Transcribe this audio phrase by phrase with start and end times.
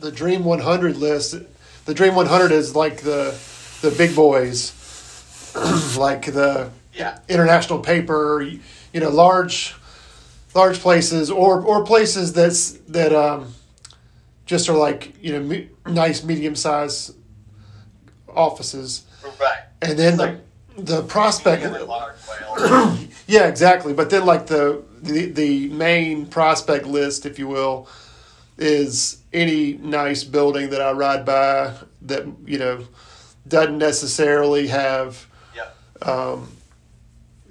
[0.00, 1.34] the Dream 100 list.
[1.84, 3.36] The Dream 100 is like the
[3.82, 4.72] the big boys,
[5.98, 7.18] like the Yeah.
[7.28, 9.74] international paper, you know, large
[10.54, 13.54] large places or or places that's that um
[14.46, 17.14] just are like you know me, nice medium sized
[18.34, 19.02] offices,
[19.40, 19.58] Right.
[19.82, 20.38] and then It's the like
[20.76, 21.64] the prospect.
[23.28, 23.92] Yeah, exactly.
[23.92, 27.88] But then, like the, the the main prospect list, if you will,
[28.58, 32.86] is any nice building that I ride by that you know
[33.46, 35.26] doesn't necessarily have.
[35.54, 35.68] yeah.
[36.02, 36.48] Um,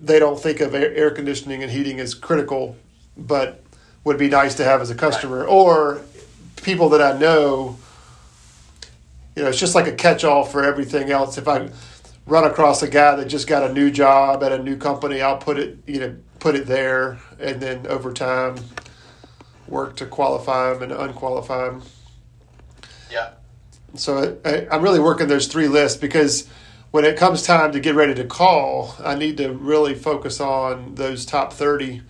[0.00, 2.76] they don't think of air, conditioning and heating as critical,
[3.16, 3.62] but
[4.02, 6.02] would be nice to have as a customer or
[6.62, 7.78] people that I know.
[9.34, 11.38] You know, it's just like a catch-all for everything else.
[11.38, 11.70] If I
[12.26, 15.38] run across a guy that just got a new job at a new company, I'll
[15.38, 18.56] put it, you know, put it there, and then over time,
[19.66, 21.82] work to qualify them and unqualify them.
[23.10, 23.30] Yeah.
[23.94, 26.48] So I, I'm really working those three lists because
[26.90, 30.94] when it comes time to get ready to call, I need to really focus on
[30.94, 32.02] those top 30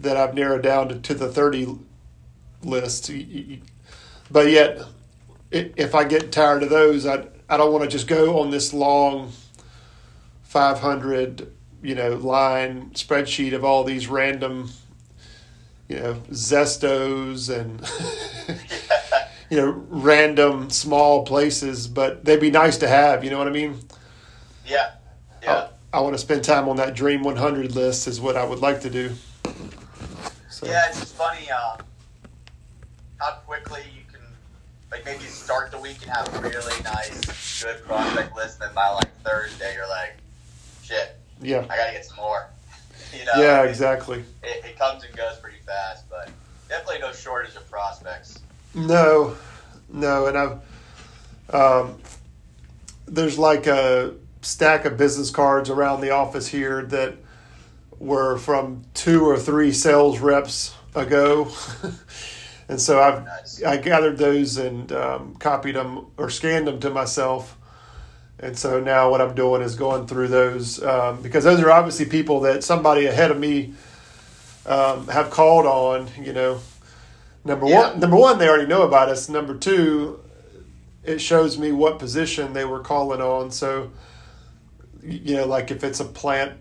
[0.00, 1.78] that I've narrowed down to, to the 30
[2.62, 3.10] list.
[4.30, 4.80] But yet,
[5.50, 8.72] if I get tired of those, I, I don't want to just go on this
[8.72, 9.32] long
[10.44, 11.52] 500
[11.82, 14.70] you know line spreadsheet of all these random
[15.90, 17.82] you know zestos and
[19.50, 23.50] you know random small places but they'd be nice to have you know what i
[23.50, 23.76] mean
[24.64, 24.92] Yeah.
[25.42, 25.68] Yeah.
[25.92, 28.80] i, want to spend time on that dream 100 list is what i would like
[28.82, 29.10] to do
[30.48, 31.78] so Yeah, it's just funny um,
[33.18, 34.20] how quickly you can,
[34.92, 38.74] like, maybe start the week and have a really nice, good prospect list, and then
[38.74, 40.16] by like Thursday, you're like,
[40.82, 42.50] shit, yeah I gotta get some more.
[43.18, 46.30] you know, yeah exactly it comes and goes pretty fast, but
[46.68, 48.38] definitely no shortage of prospects.
[48.74, 49.36] No,
[49.90, 51.98] no, and I've um,
[53.06, 57.14] there's like a stack of business cards around the office here that
[57.98, 61.52] were from two or three sales reps ago,
[62.68, 63.62] and so I've Nice.
[63.62, 67.58] I gathered those and um, copied them or scanned them to myself.
[68.42, 72.06] And so now what I'm doing is going through those um, because those are obviously
[72.06, 73.74] people that somebody ahead of me
[74.66, 76.08] um, have called on.
[76.20, 76.60] You know,
[77.44, 77.90] number Yeah.
[77.90, 79.28] one, number one, they already know about us.
[79.28, 80.20] Number two,
[81.04, 83.50] it shows me what position they were calling on.
[83.50, 83.90] So,
[85.02, 86.52] you know, like if it's a plant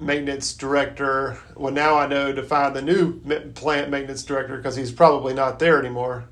[0.00, 3.20] maintenance director, well, now I know to find the new
[3.54, 6.24] plant maintenance director because he's probably not there anymore.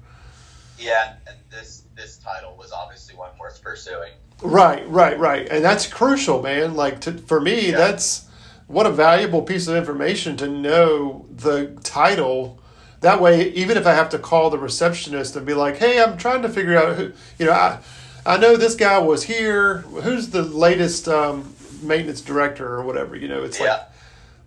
[0.78, 4.12] Yeah, and this this title was obviously one worth pursuing.
[4.40, 6.74] Right, right, right, and that's crucial, man.
[6.76, 7.76] Like to, for me, Yeah.
[7.78, 8.26] that's
[8.68, 12.60] what a valuable piece of information to know the title.
[13.00, 16.16] That way, even if I have to call the receptionist and be like, "Hey, I'm
[16.16, 17.80] trying to figure out who," you know, I
[18.26, 19.78] I know this guy was here.
[19.78, 23.16] Who's the latest um, maintenance director or whatever?
[23.16, 23.84] You know, it's yeah,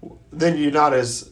[0.02, 1.30] like then you're not as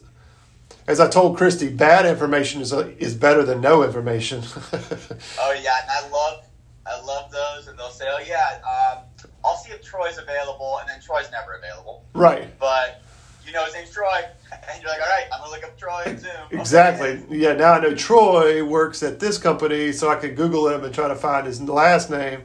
[0.86, 4.42] as I told Christy, bad information is is better than no information.
[4.72, 6.44] oh yeah, and I love
[6.86, 8.60] I love those, and they'll say, oh yeah,
[8.96, 9.04] um,
[9.44, 12.04] I'll see if Troy's available, and then Troy's never available.
[12.14, 12.48] right.
[12.58, 13.02] But
[13.46, 16.02] you know his name's Troy, and you're like, all right, I'm gonna look up Troy
[16.06, 16.30] in Zoom.
[16.46, 16.58] Okay.
[16.58, 17.22] Exactly.
[17.30, 17.54] Yeah.
[17.54, 21.08] Now I know Troy works at this company, so I can Google him and try
[21.08, 22.42] to find his last name.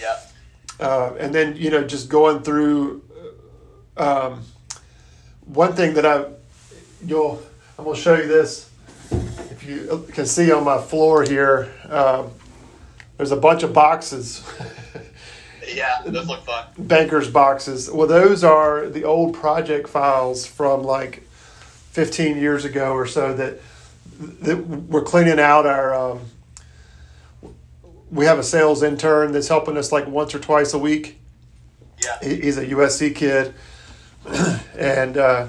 [0.00, 0.18] Yeah.
[0.80, 3.02] Uh, and then you know, just going through.
[3.96, 4.42] Um,
[5.46, 6.24] one thing that I,
[7.04, 7.42] you'll,
[7.78, 8.68] I'm gonna show you this.
[9.50, 12.30] If you can see on my floor here, um,
[13.16, 14.42] there's a bunch of boxes.
[15.76, 16.64] Yeah, those look fun.
[16.78, 17.90] bankers boxes.
[17.90, 21.22] Well, those are the old project files from like
[21.90, 23.60] 15 years ago or so that,
[24.18, 25.94] that we're cleaning out our.
[25.94, 26.20] Um,
[28.10, 31.18] we have a sales intern that's helping us like once or twice a week.
[32.02, 32.18] Yeah.
[32.22, 33.52] He's a USC kid,
[34.78, 35.48] and uh,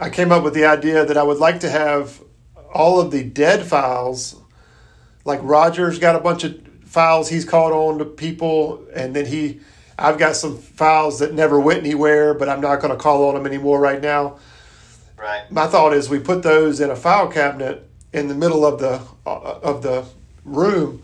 [0.00, 2.18] I came up with the idea that I would like to have
[2.72, 4.40] all of the dead files.
[5.26, 6.63] Like Roger's got a bunch of
[6.94, 9.60] files he's called on to people, and then he,
[9.98, 13.34] I've got some files that never went anywhere, but I'm not going to call on
[13.34, 14.38] them anymore right now.
[15.18, 15.50] Right.
[15.50, 19.02] My thought is we put those in a file cabinet in the middle of the
[19.26, 20.04] uh, of the
[20.44, 21.02] room,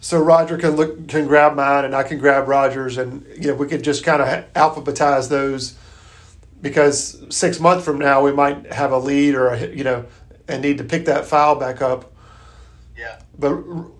[0.00, 3.54] so Roger can look can grab mine and I can grab Roger's, and you know
[3.54, 5.76] we could just kind of alphabetize those
[6.60, 10.04] because six months from now we might have a lead or a, you know
[10.48, 12.12] and need to pick that file back up.
[12.98, 13.20] Yeah.
[13.38, 13.50] But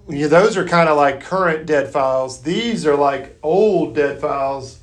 [0.09, 2.43] you know, those are kind of like current dead files.
[2.43, 4.81] These are like old dead files.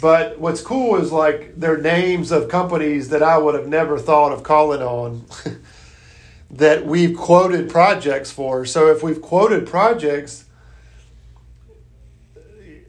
[0.00, 4.32] But what's cool is like they're names of companies that I would have never thought
[4.32, 5.24] of calling on.
[6.50, 8.64] that we've quoted projects for.
[8.64, 10.44] So if we've quoted projects,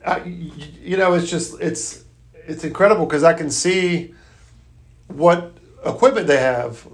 [0.05, 2.03] I, you know, it's just it's
[2.33, 4.13] it's incredible because I can see
[5.07, 5.53] what
[5.85, 6.85] equipment they have.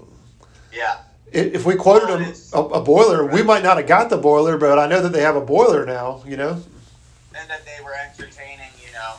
[0.72, 0.98] Yeah.
[1.32, 4.78] If we quoted them a, a boiler, we might not have got the boiler, but
[4.78, 6.22] I know that they have a boiler now.
[6.26, 6.62] You know,
[7.34, 9.14] And that they were entertaining, you know,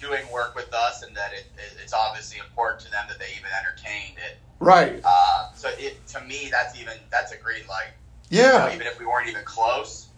[0.00, 3.26] doing work with us, and that it, it, it's obviously important to them that they
[3.32, 4.38] even entertained it.
[4.60, 5.00] right?
[5.04, 7.92] Uh, so it to me, that's even that's a green light.
[8.30, 10.08] You know, Yeah, even if we weren't even close,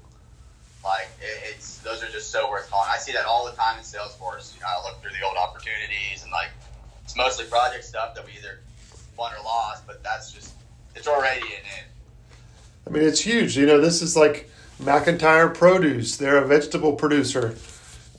[0.85, 2.89] like it, it's those are just so worth calling.
[2.93, 4.55] I see that all the time in Salesforce.
[4.55, 6.51] You know, I look through the old opportunities, and like
[7.05, 8.61] it's mostly project stuff that we either
[9.17, 10.53] won or lost, but that's just
[10.95, 11.85] it's already in it.
[12.87, 13.57] I mean it's huge.
[13.57, 14.51] You know, this is like
[14.83, 16.17] McIntyre Produce.
[16.17, 17.55] They're a vegetable producer,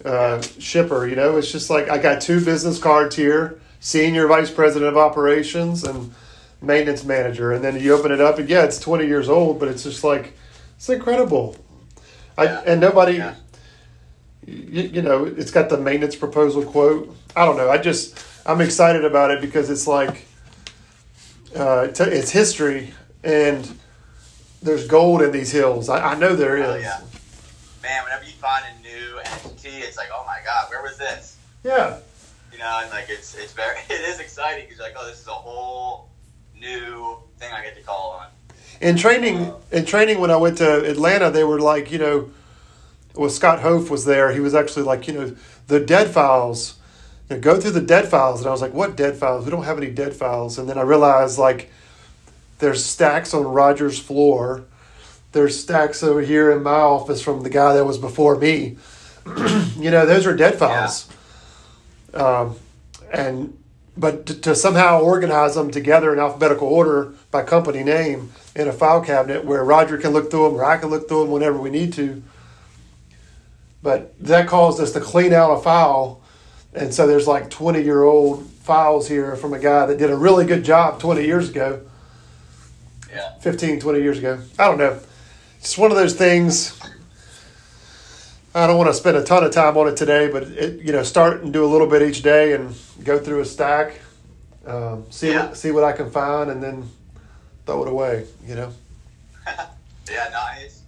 [0.05, 1.07] uh, shipper.
[1.07, 4.97] You know, it's just like I got two business cards here: senior vice president of
[4.97, 6.13] operations and
[6.61, 7.51] maintenance manager.
[7.51, 10.03] And then you open it up, and yeah, it's twenty years old, but it's just
[10.03, 10.33] like
[10.77, 11.55] it's incredible.
[12.37, 12.61] I, Yeah.
[12.65, 13.17] and nobody.
[13.17, 13.35] Yeah.
[14.45, 17.15] you, you know, it's got the maintenance proposal quote.
[17.35, 17.69] I don't know.
[17.69, 20.25] I just I'm excited about it because it's like
[21.55, 22.93] uh, it's, it's history
[23.23, 23.77] and
[24.61, 25.89] there's gold in these hills.
[25.89, 26.67] I, I know there is.
[26.67, 27.01] Oh, yeah.
[27.81, 31.37] Man, whenever you find a new entity, it's like, oh my god, where was this?
[31.63, 31.97] Yeah.
[32.51, 35.19] You know, and like it's it's very it is exciting because you're like, oh, this
[35.19, 36.09] is a whole
[36.59, 38.27] new thing I get to call on.
[38.81, 42.31] In training, in training, when I went to Atlanta, they were like, you know,
[43.15, 44.31] well, Scott Hof was there.
[44.31, 45.35] He was actually like, you know,
[45.67, 46.75] the dead files.
[47.31, 49.45] You know, go through the dead files, and I was like, what dead files?
[49.45, 50.57] We don't have any dead files.
[50.57, 51.71] And then I realized like,
[52.59, 54.65] there's stacks on Roger's floor.
[55.31, 58.75] There's stacks over here in my office from the guy that was before me.
[59.77, 61.07] you know, those are dead files.
[62.13, 62.57] Um,
[63.13, 63.57] and
[63.95, 68.73] but to, to somehow organize them together in alphabetical order by company name in a
[68.73, 71.57] file cabinet where Roger can look through them or I can look through them whenever
[71.57, 72.23] we need to.
[73.81, 76.20] But that caused us to clean out a file.
[76.73, 80.15] And so there's like 20 year old files here from a guy that did a
[80.15, 81.81] really good job 20 years ago,
[83.11, 83.33] Yeah.
[83.39, 84.39] 15, 20 years ago.
[84.57, 84.99] I don't know.
[85.59, 86.79] It's one of those things.
[88.53, 90.91] I don't want to spend a ton of time on it today, but it, you
[90.91, 93.99] know, start and do a little bit each day and go through a stack,
[94.65, 95.47] um, see Yeah.
[95.47, 96.89] what, see what I can find, and then
[97.65, 98.25] throw it away.
[98.45, 98.73] You know,
[99.47, 100.81] yeah, no, it's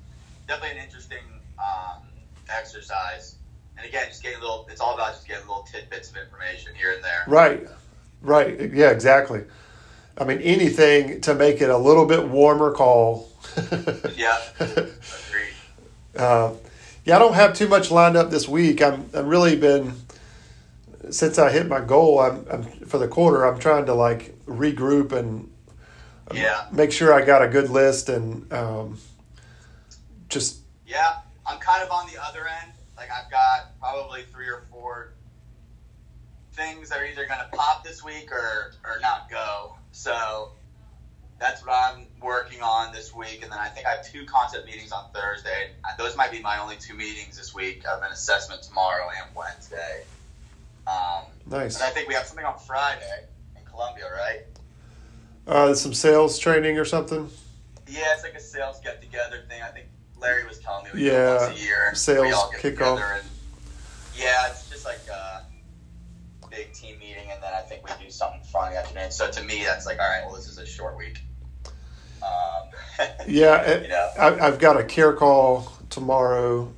[0.48, 1.24] definitely an interesting
[1.58, 2.02] um,
[2.50, 3.36] exercise.
[3.78, 4.68] And again, just getting a little.
[4.70, 5.43] It's all about just getting
[7.28, 7.68] right,
[8.22, 9.44] right, yeah, exactly.
[10.18, 13.30] I mean, anything to make it a little bit warmer call.
[14.16, 14.40] Yeah.
[14.60, 15.54] Agreed.
[16.16, 16.54] Uh,
[17.06, 18.82] yeah, I don't have too much lined up this week.
[18.82, 19.94] I'm I'm really been
[21.10, 22.20] since I hit my goal.
[22.20, 23.44] I'm, I'm for the quarter.
[23.46, 25.52] I'm trying to like regroup and
[26.34, 26.66] Yeah.
[26.72, 28.98] make sure I got a good list and um,
[30.30, 32.72] just Yeah, I'm kind of on the other end.
[32.96, 35.13] Like I've got probably three or four
[36.54, 39.76] things that are either going to pop this week or or not go.
[39.92, 40.50] So
[41.40, 44.66] that's what I'm working on this week, and then I think I have two concept
[44.66, 45.72] meetings on Thursday.
[45.98, 47.84] Those might be my only two meetings this week.
[47.86, 50.04] I have an assessment tomorrow and Wednesday.
[50.88, 51.76] Um, nice.
[51.76, 53.26] and I think we have something on Friday
[53.58, 54.42] in Columbia, right?
[55.48, 57.30] Uh, some sales training or something.
[57.88, 59.62] Yeah, it's like a sales get together thing.
[59.62, 61.96] I think Larry was telling me we do it Yeah, once a year.
[61.96, 62.96] sales we all get kickoff.
[62.96, 63.28] together and
[64.16, 65.44] yeah, it's just like a
[66.54, 69.12] big team meeting, and then I think we do something fun in the afternoon.
[69.12, 70.24] So to me, that's like all right.
[70.26, 71.22] Well, this is a short week.
[72.22, 76.72] Um, Yeah, you know, I, I've got a care call tomorrow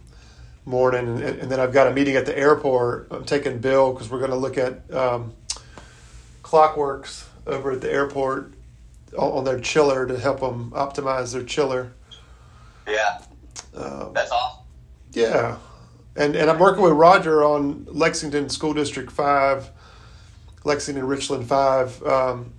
[0.65, 3.07] morning, and, and then I've got a meeting at the airport.
[3.11, 5.33] I'm taking Bill because we're going to look at um,
[6.43, 8.53] Clockworks over at the airport
[9.17, 11.91] on, on their chiller to help them optimize their chiller.
[12.87, 13.21] yeah,
[13.75, 14.63] Um, that's awesome.
[15.13, 15.57] Yeah,
[16.15, 19.69] and and I'm working with Roger on Lexington School District Five,
[20.63, 22.01] Lexington Richland Five.
[22.03, 22.53] Um,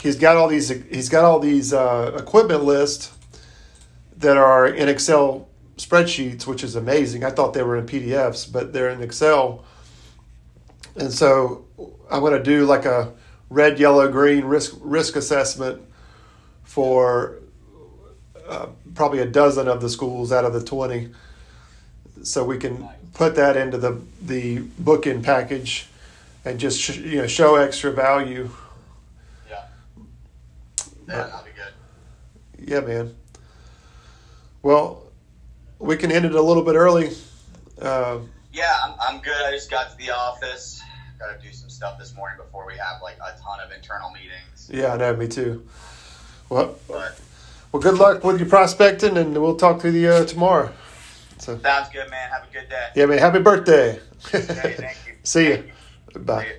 [0.00, 0.68] he's got all these.
[0.68, 3.12] He's got all these uh, equipment lists
[4.16, 7.24] that are in Excel spreadsheets, which is amazing.
[7.24, 9.64] I thought they were in PDFs, but they're in Excel.
[10.96, 11.64] And so
[12.10, 13.12] I'm going to do like a
[13.48, 15.82] red, yellow, green risk risk assessment
[16.64, 17.38] for
[18.48, 21.10] uh, probably a dozen of the schools out of the 20
[22.22, 25.86] so we can put that into the the bookend package
[26.44, 28.48] and just sh- you know show extra value
[29.48, 29.64] Yeah,
[30.78, 32.68] yeah, that'll be good.
[32.68, 33.14] yeah man
[34.62, 35.02] well
[35.78, 37.10] we can end it a little bit early
[37.80, 38.18] uh,
[38.52, 39.34] Yeah, I'm, I'm good.
[39.44, 40.80] I just got to the office.
[41.18, 44.10] Got to do some stuff this morning before we have like a ton of internal
[44.10, 44.70] meetings.
[44.72, 45.66] yeah i know me too
[46.48, 47.18] Well, But
[47.72, 50.70] well, good luck with your prospecting, and we'll talk to you uh, tomorrow.
[51.42, 52.30] So, sounds good, man.
[52.30, 52.88] Have a good day.
[52.94, 53.98] yeah, man, happy birthday.
[54.30, 54.38] Hey,
[54.78, 55.14] thank you.
[55.24, 55.64] See you.
[56.20, 56.58] Bye.